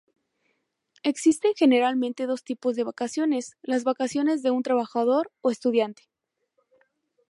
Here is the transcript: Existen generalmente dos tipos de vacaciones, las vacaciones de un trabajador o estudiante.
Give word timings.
Existen 1.03 1.53
generalmente 1.55 2.25
dos 2.25 2.43
tipos 2.43 2.75
de 2.75 2.83
vacaciones, 2.85 3.55
las 3.61 3.83
vacaciones 3.83 4.41
de 4.41 4.49
un 4.49 4.63
trabajador 4.63 5.31
o 5.41 5.51
estudiante. 5.51 6.09